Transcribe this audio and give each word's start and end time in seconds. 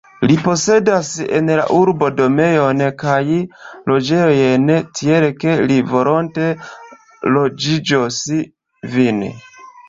Li 0.29 0.35
posedas 0.45 1.09
en 1.39 1.49
la 1.59 1.65
urbo 1.79 2.07
domojn 2.21 2.81
kaj 3.03 3.19
loĝejojn, 3.91 4.65
tiel 5.01 5.27
ke 5.45 5.53
li 5.73 5.79
volonte 5.93 6.49
loĝigos 7.37 8.19
vin. 8.97 9.23